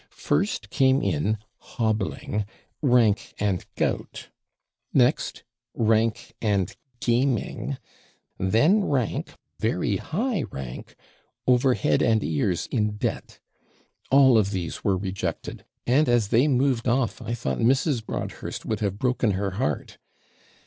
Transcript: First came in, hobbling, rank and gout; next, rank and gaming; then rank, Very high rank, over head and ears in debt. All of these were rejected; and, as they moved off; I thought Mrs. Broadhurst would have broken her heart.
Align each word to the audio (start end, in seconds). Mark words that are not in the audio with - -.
First 0.09 0.71
came 0.71 1.03
in, 1.03 1.37
hobbling, 1.59 2.45
rank 2.81 3.35
and 3.39 3.63
gout; 3.75 4.29
next, 4.95 5.43
rank 5.75 6.33
and 6.41 6.75
gaming; 6.99 7.77
then 8.39 8.83
rank, 8.83 9.35
Very 9.59 9.97
high 9.97 10.41
rank, 10.51 10.95
over 11.45 11.75
head 11.75 12.01
and 12.01 12.23
ears 12.23 12.65
in 12.71 12.97
debt. 12.97 13.39
All 14.09 14.39
of 14.39 14.49
these 14.49 14.83
were 14.83 14.97
rejected; 14.97 15.65
and, 15.85 16.09
as 16.09 16.29
they 16.29 16.47
moved 16.47 16.87
off; 16.87 17.21
I 17.21 17.35
thought 17.35 17.59
Mrs. 17.59 18.03
Broadhurst 18.03 18.65
would 18.65 18.79
have 18.79 18.97
broken 18.97 19.33
her 19.33 19.51
heart. 19.51 19.99